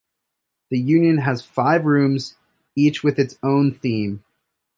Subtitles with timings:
[0.71, 2.35] The Union has five rooms,
[2.75, 4.23] each with its own theme.